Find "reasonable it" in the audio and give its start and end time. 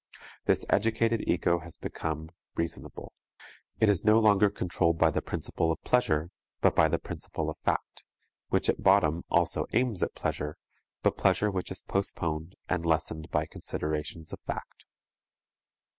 2.55-3.87